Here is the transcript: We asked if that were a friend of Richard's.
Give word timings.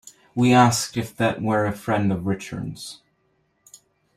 We 0.33 0.51
asked 0.51 0.97
if 0.97 1.15
that 1.17 1.43
were 1.43 1.67
a 1.67 1.71
friend 1.71 2.11
of 2.11 2.25
Richard's. 2.25 3.01